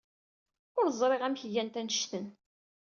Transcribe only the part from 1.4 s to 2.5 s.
gant annect-en.